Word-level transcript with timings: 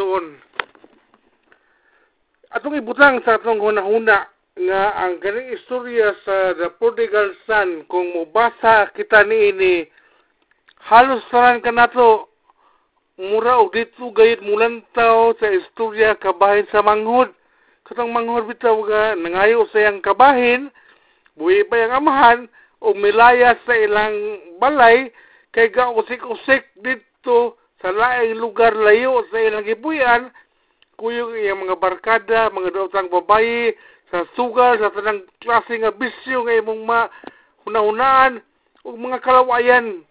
igsoon. 0.00 0.40
Atong 2.56 2.80
ibutang 2.80 3.20
sa 3.22 3.36
atong 3.36 3.60
hunahuna 3.60 4.24
nga 4.56 4.82
ang 4.96 5.20
ganing 5.20 5.52
istorya 5.54 6.16
sa 6.24 6.56
The 6.56 6.72
Prodigal 6.80 7.36
Son 7.44 7.84
kung 7.86 8.16
mubasa 8.16 8.88
kita 8.96 9.22
niini 9.28 9.86
halos 10.88 11.20
tanan 11.28 11.60
kanato 11.60 12.32
mura 13.20 13.60
og 13.60 13.76
dito 13.76 14.08
gayud 14.10 14.40
mulantaw 14.40 15.36
sa 15.36 15.52
istorya 15.52 16.16
kabahin 16.16 16.64
sa 16.72 16.80
manghod. 16.80 17.28
Katong 17.84 18.10
manghod 18.10 18.48
bitaw 18.48 18.80
nga 18.88 19.14
nangayo 19.14 19.68
sa 19.68 19.84
iyang 19.84 20.00
kabahin, 20.00 20.72
buhi 21.36 21.68
pa 21.68 21.76
yang 21.76 22.00
amahan 22.00 22.38
o 22.80 22.96
milaya 22.96 23.52
sa 23.68 23.76
ilang 23.76 24.16
balay 24.56 25.12
kay 25.52 25.68
gausik-usik 25.68 26.64
dito 26.80 27.59
sa 27.80 27.90
laing 27.90 28.36
lugar 28.36 28.76
layo 28.76 29.24
sa 29.32 29.40
ilang 29.40 29.64
gipuyan 29.64 30.28
kuyog 31.00 31.32
iyang 31.32 31.64
mga 31.64 31.80
barkada, 31.80 32.52
mga 32.52 32.76
daotang 32.76 33.08
babayi, 33.08 33.72
sa 34.12 34.28
sugal, 34.36 34.76
sa 34.76 34.92
tanang 34.92 35.24
klase 35.40 35.80
nga 35.80 35.88
bisyo 35.88 36.44
nga 36.44 36.60
imong 36.60 36.84
ma 36.84 37.08
hunahunaan 37.64 38.44
ug 38.84 38.94
mga 39.00 39.24
kalawayan. 39.24 40.04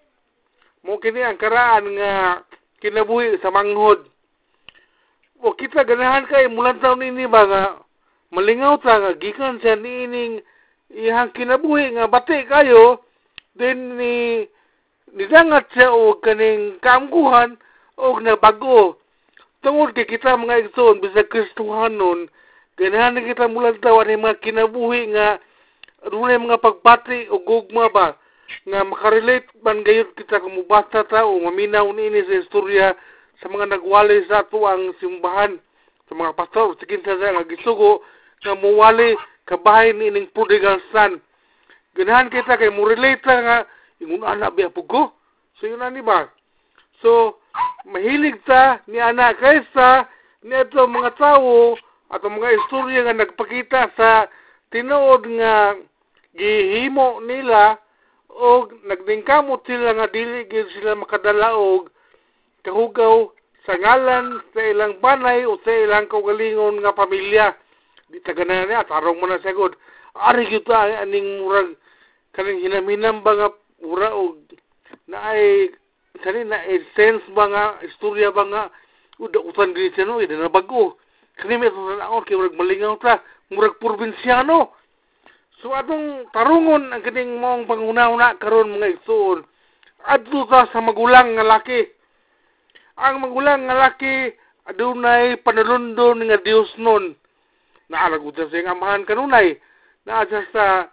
Kini 0.82 1.22
ang 1.22 1.38
karaan 1.38 1.86
nga 1.94 2.42
kinabuhi 2.82 3.38
sa 3.46 3.54
manghod. 3.54 4.10
O 5.46 5.54
kita 5.54 5.86
ganahan 5.86 6.26
kay 6.26 6.50
mulan 6.50 6.82
taon 6.82 7.06
ini 7.06 7.30
ba 7.30 7.46
nga 7.46 7.64
malingaw 8.34 8.82
ta 8.82 8.98
nga 8.98 9.14
gikan 9.22 9.62
sa 9.62 9.78
niining 9.78 10.42
ihang 10.90 11.30
kinabuhi 11.38 11.94
nga 11.94 12.10
bati 12.10 12.42
kayo 12.50 13.06
then 13.54 14.02
ni 14.02 14.48
nidangat 15.14 15.66
siya 15.74 15.90
og 15.94 16.22
kaning 16.22 16.78
kaamguhan 16.82 17.58
og 17.98 18.22
nabago 18.22 18.98
tungod 19.64 19.94
kay 19.96 20.06
kita 20.06 20.38
mga 20.38 20.70
igsoon 20.70 21.02
bisag 21.02 21.30
Kristohanon 21.30 22.30
ganahan 22.78 23.20
kita 23.22 23.50
mulan 23.50 23.80
tawan 23.82 24.08
ni 24.08 24.16
mga 24.18 24.42
kinabuhi 24.44 25.12
nga 25.16 25.40
runay 26.08 26.40
mga 26.40 26.62
pagbati 26.64 27.28
o 27.34 27.42
gugma 27.44 27.90
ba 27.92 28.16
nga 28.66 28.82
makarelate 28.86 29.50
man 29.62 29.84
gayud 29.86 30.10
kita 30.18 30.42
kung 30.42 30.58
mubasa 30.58 31.06
ta 31.06 31.26
o 31.26 31.38
maminaw 31.38 31.86
niini 31.94 32.26
sa 32.26 32.36
istorya 32.42 32.88
sa 33.40 33.48
mga 33.48 33.78
nagwali 33.78 34.26
sa 34.28 34.44
ato 34.44 34.68
ang 34.68 34.92
simbahan. 35.00 35.60
Sa 36.10 36.18
mga 36.18 36.36
pastor 36.36 36.76
sikin 36.82 37.06
sa 37.06 37.16
nga 37.16 37.46
gisugo 37.46 38.02
nga 38.42 38.58
muwali 38.58 39.16
kabahay 39.46 39.94
nining 39.94 40.30
prodigal 40.34 40.82
son. 40.92 41.22
Ganahan 41.96 42.34
kita 42.34 42.58
kay 42.58 42.74
mo 42.74 42.90
relate 42.90 43.24
nga 43.24 43.66
ingon 44.02 44.24
anak 44.24 44.56
biya 44.56 44.70
pugo 44.70 45.14
so 45.60 45.68
yun 45.68 45.82
ani 45.82 46.02
ba 46.02 46.30
so 47.02 47.40
mahilig 47.86 48.40
ta 48.46 48.80
ni 48.88 49.00
ana 49.00 49.34
kaysa 49.34 50.08
ni 50.44 50.56
ato 50.56 50.88
mga 50.88 51.12
tawo 51.20 51.78
at 52.10 52.24
mga 52.24 52.50
istorya 52.58 53.06
nga 53.06 53.14
nagpakita 53.14 53.82
sa 53.98 54.28
tinuod 54.72 55.26
nga 55.38 55.78
gihimo 56.34 57.22
nila 57.22 57.78
o 58.30 58.70
nagdingkamot 58.88 59.66
sila 59.66 59.94
nga 59.98 60.08
dili 60.10 60.46
gid 60.48 60.70
sila 60.74 60.96
makadala 60.96 61.58
og 61.58 61.92
kahugaw 62.64 63.30
sa 63.66 63.76
ngalan 63.76 64.40
sa 64.54 64.62
ilang 64.64 64.98
banay 65.04 65.46
o 65.46 65.60
sa 65.62 65.74
ilang 65.74 66.08
kaugalingon 66.08 66.82
nga 66.82 66.96
pamilya. 66.96 67.54
Di 68.10 68.18
tagana 68.26 68.66
niya 68.66 68.88
tarong 68.88 69.20
mo 69.22 69.30
na 69.30 69.42
sagod 69.44 69.78
ari 70.18 70.50
gyud 70.50 70.66
ta 70.66 70.90
aning 71.06 71.46
murag 71.46 71.78
kaning 72.34 72.64
hinaminam 72.66 73.22
ba 73.22 73.38
nga 73.38 73.48
mura 73.82 74.16
og 74.16 74.38
naay 75.08 75.70
kani 76.24 76.44
na 76.46 76.58
sense 76.96 77.26
ba 77.36 77.48
nga 77.48 77.64
istorya 77.88 78.32
ba 78.32 78.44
nga 78.46 78.62
uda 79.20 79.40
utan 79.40 79.74
din 79.74 79.94
siya 79.94 80.06
no 80.06 80.22
ida 80.22 80.36
na 80.38 80.50
bago 80.50 80.98
kani 81.38 81.58
may 81.58 81.72
sa 81.72 82.22
kay 82.26 82.36
murag 82.36 82.58
malingaw 82.58 82.96
ta 83.00 83.24
murag 83.50 83.80
probinsyano 83.80 84.80
So 85.60 85.76
atong 85.76 86.32
tarungon 86.32 86.88
ang 86.88 87.04
kining 87.04 87.36
mong 87.36 87.68
panguna-una 87.68 88.40
karon 88.40 88.80
mga 88.80 88.96
igsoon. 88.96 89.44
Adto 90.08 90.48
ta 90.48 90.72
sa 90.72 90.80
magulang 90.80 91.36
nga 91.36 91.44
laki. 91.44 91.84
Ang 92.96 93.28
magulang 93.28 93.68
nga 93.68 93.76
laki 93.76 94.32
adunay 94.72 95.36
panulundon 95.44 96.24
nga 96.24 96.40
Dios 96.40 96.72
nun. 96.80 97.12
Naaragod 97.92 98.40
sa 98.40 98.48
siyang 98.48 98.72
amahan 98.72 99.04
kanunay. 99.04 99.60
Naa 100.08 100.24
sa 100.56 100.88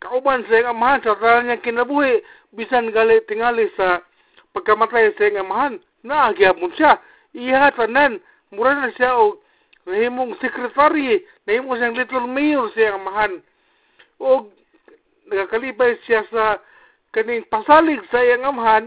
kauban 0.00 0.44
sa 0.48 0.72
amahan 0.72 1.00
sa 1.04 1.16
tanan 1.16 1.52
niyang 1.52 1.64
kinabuhi 1.64 2.24
bisan 2.56 2.90
gali 2.90 3.20
tingali 3.28 3.68
sa 3.76 4.00
pagkamatay 4.56 5.12
sa 5.14 5.28
siyang 5.28 5.44
amahan. 5.44 5.74
Naagyapon 6.02 6.72
siya. 6.74 6.98
Iha 7.36 7.70
tanan 7.76 8.18
mura 8.50 8.74
na 8.74 8.90
siya 8.96 9.14
og 9.14 9.38
nahimong 9.86 10.34
sekretary, 10.40 11.22
nahimong 11.46 11.76
siyang 11.76 11.96
little 11.96 12.26
mayor 12.26 12.66
sa 12.72 12.74
siyang 12.74 12.98
amahan 13.04 13.32
o 14.20 14.50
nagakalibay 15.30 15.96
siya 16.04 16.26
sa 16.28 16.58
kaning 17.14 17.46
pasalig 17.48 18.02
sa 18.10 18.22
iyang 18.22 18.44
amhan 18.44 18.84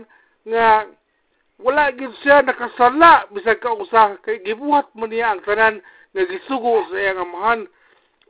nga 0.47 0.87
wala 1.59 1.91
gid 1.95 2.11
siya 2.21 2.43
nakasala 2.43 3.27
bisag 3.31 3.59
ka 3.59 3.71
usa 3.73 4.19
kay 4.23 4.39
gibuhat 4.43 4.87
mo 4.95 5.07
niya 5.07 5.33
ang 5.33 5.41
tanan 5.43 5.79
nga 6.13 6.23
gisugo 6.27 6.83
sa 6.91 6.97
iyang 6.99 7.23
amhan 7.23 7.67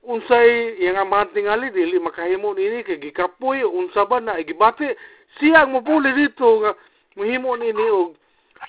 unsay 0.03 0.78
iyang 0.84 1.00
amhan 1.08 1.31
tingali 1.31 1.72
dili 1.72 2.00
makahimo 2.00 2.53
nini 2.53 2.84
kay 2.84 3.00
gikapoy 3.00 3.64
unsa 3.64 4.06
ba 4.06 4.19
na 4.19 4.44
gibati 4.44 4.91
siya 5.40 5.64
ang 5.64 5.80
mupuli 5.80 6.12
dito 6.12 6.59
nga 6.59 6.75
muhimo 7.16 7.56
nini 7.56 7.88
og 7.90 8.16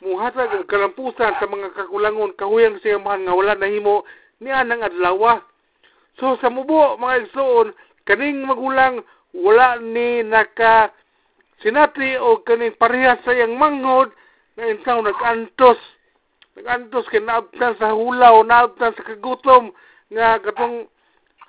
muhatag 0.03 0.55
og 0.55 0.71
kalampusan 0.71 1.35
sa 1.39 1.47
mga 1.47 1.75
kakulangon 1.75 2.35
kahuyang 2.39 2.79
siya 2.81 3.03
amhan 3.03 3.27
nga 3.27 3.35
wala 3.35 3.55
nahimo 3.59 4.07
niya 4.39 4.63
nang 4.63 4.83
adlaw 4.87 5.43
so 6.19 6.39
sa 6.39 6.51
mubo 6.51 6.95
mga 7.03 7.27
igsoon 7.27 7.75
kaning 8.07 8.47
magulang 8.47 9.03
wala 9.35 9.83
ni 9.83 10.23
naka 10.23 10.95
sinati 11.59 12.15
o 12.21 12.45
kaning 12.47 12.77
parehas 12.79 13.19
sa 13.25 13.35
iyang 13.35 13.59
manghod 13.59 14.13
na 14.55 14.71
intaw 14.71 15.03
nagantos. 15.03 15.81
Nagantos 16.55 17.11
kay 17.11 17.19
naabtan 17.19 17.75
sa 17.83 17.91
hulaw 17.91 18.47
naabtan 18.47 18.95
sa 18.95 19.03
kagutom 19.03 19.75
nga 20.15 20.39
katong 20.39 20.87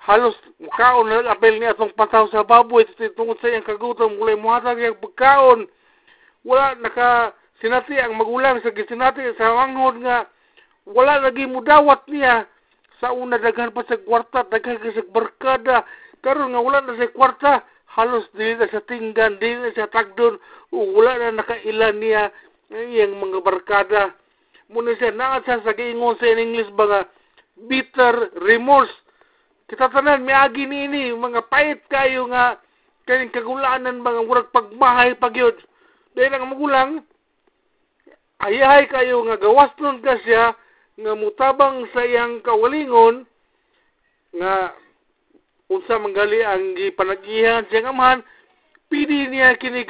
halos 0.06 0.38
kaon 0.78 1.10
na 1.10 1.34
apel 1.34 1.58
niya 1.58 1.74
atong 1.74 1.90
pataw 1.98 2.30
sa 2.30 2.46
baboy 2.46 2.86
tungod 3.18 3.42
sa 3.42 3.50
iyang 3.50 3.66
kagutom 3.66 4.14
wala 4.22 4.38
muhatag 4.38 4.78
iyang 4.78 5.02
pagkaon 5.02 5.66
wala 6.46 6.78
naka 6.78 7.34
sinati 7.58 7.98
ang 7.98 8.14
magulang 8.14 8.62
sa 8.62 8.70
gisinati 8.70 9.26
sa 9.34 9.50
manghod 9.50 9.98
nga 10.06 10.30
wala 10.86 11.18
lagi 11.26 11.50
mudawat 11.50 12.06
niya 12.06 12.46
sa 13.02 13.10
una 13.10 13.34
daghan 13.42 13.74
pa 13.74 13.82
sa 13.90 13.98
kwarta 13.98 14.46
daghan 14.46 14.78
sa 14.78 15.02
barkada 15.10 15.82
karon 16.22 16.54
nga 16.54 16.62
wala 16.62 16.86
na 16.86 16.94
sa 17.02 17.10
kwarta 17.10 17.52
halos 17.98 18.30
dili 18.38 18.54
na 18.62 18.70
sa 18.70 18.78
tinggan 18.86 19.42
dili 19.42 19.58
na 19.58 19.74
sa 19.74 19.90
tagdon 19.90 20.38
o 20.70 20.76
wala 20.94 21.18
na 21.18 21.42
nakailan 21.42 21.98
niya 21.98 22.30
iyang 22.70 23.18
mga 23.18 23.42
barkada 23.42 24.14
muna 24.70 24.94
siya 24.94 25.10
naa 25.10 25.42
siya 25.42 25.66
sa 25.66 25.74
giingon 25.74 26.14
sa 26.22 26.30
English 26.30 26.70
ba 26.78 26.84
nga 26.86 27.00
bitter 27.66 28.30
remorse 28.46 28.94
kita 29.66 29.90
tanan 29.90 30.22
miagi 30.22 30.66
niini 30.66 31.10
mga 31.14 31.42
pait 31.50 31.82
kayo 31.90 32.30
nga 32.30 32.58
kaning 33.06 33.34
kagulanan 33.34 34.02
mga 34.02 34.20
murag 34.26 34.50
pagmahay 34.50 35.14
pagyod. 35.18 35.54
Dahil 36.14 36.32
ang 36.32 36.50
magulang 36.50 36.90
ayahay 38.42 38.86
kayo 38.90 39.22
nga 39.26 39.38
gawaston 39.38 40.02
ka 40.02 40.18
siya 40.22 40.54
nga 40.96 41.12
mutabang 41.12 41.86
sa 41.92 42.02
iyang 42.02 42.40
kawalingon 42.40 43.28
nga 44.36 44.74
unsa 45.68 45.98
manggali 45.98 46.40
ang 46.46 46.78
gipanagihan 46.78 47.66
siyang 47.68 47.90
amahan 47.90 48.20
pili 48.86 49.28
niya 49.28 49.58
kini 49.58 49.82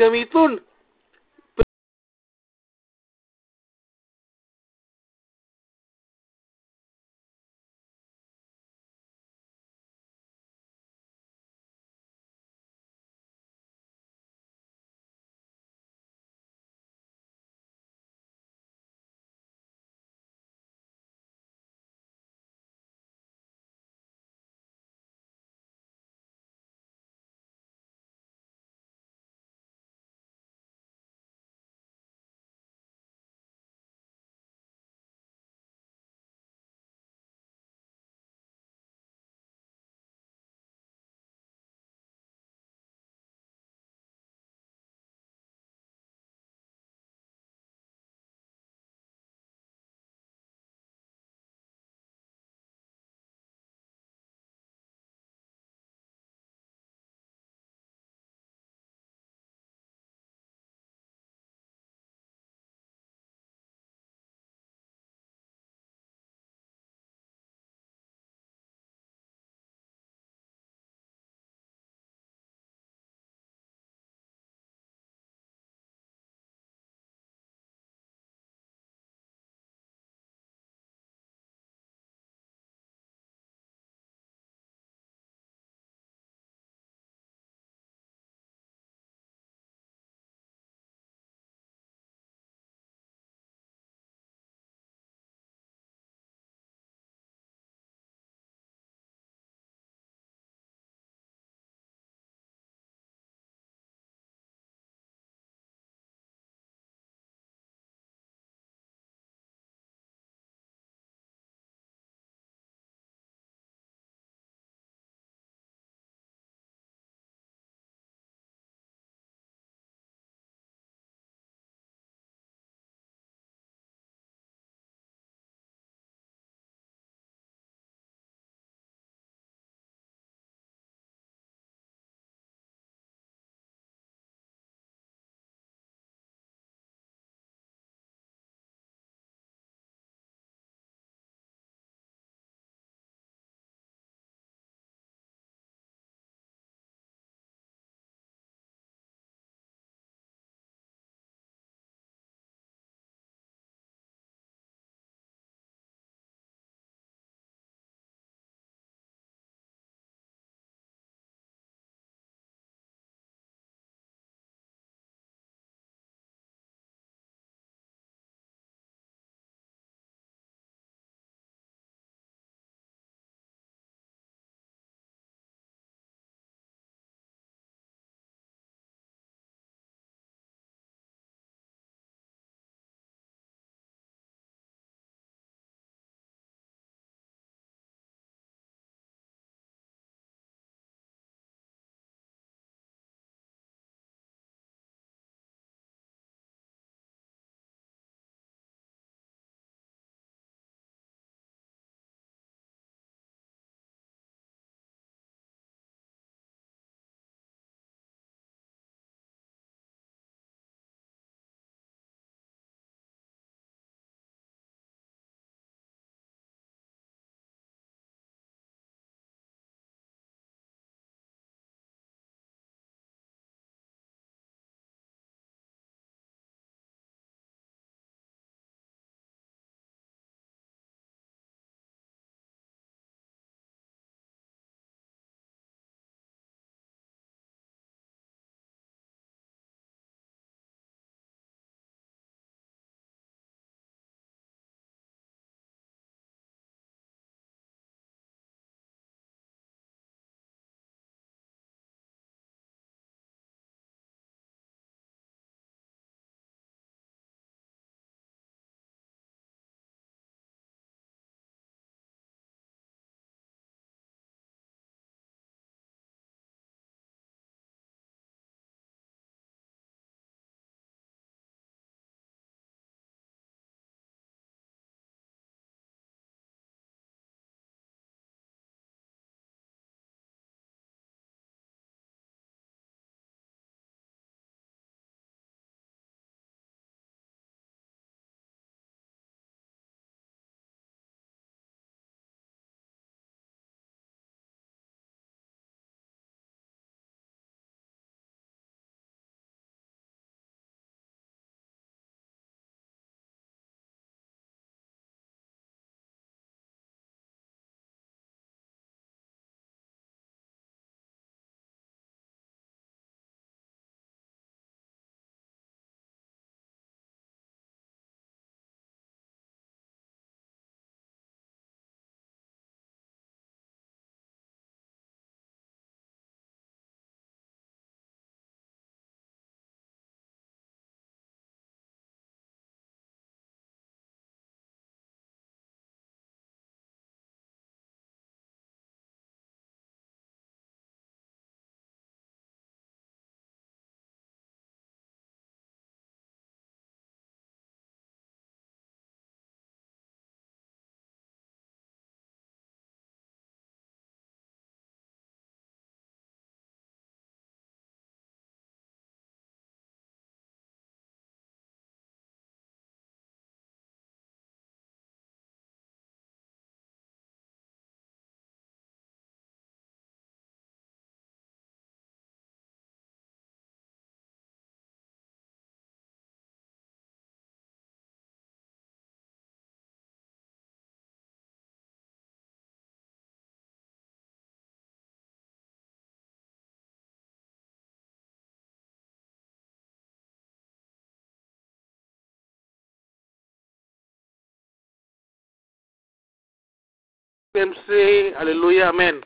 PMC. 397.57 397.89
Haleluya. 398.37 398.93
Amen. 398.93 399.17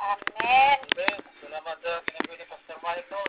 Amen. 0.00 0.78
Selamat 1.36 1.76
datang 1.84 2.16
kepada 2.24 2.44
Pastor 2.48 2.80
Michael. 2.80 3.14